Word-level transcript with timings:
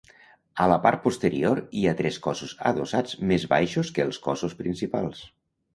A 0.63 0.65
la 0.71 0.77
part 0.85 1.03
posterior 1.03 1.61
hi 1.81 1.85
ha 1.85 1.93
tres 2.01 2.17
cossos 2.29 2.57
adossats 2.73 3.21
més 3.33 3.49
baixos 3.55 3.95
que 3.99 4.09
els 4.11 4.23
cossos 4.29 4.63
principals. 4.65 5.25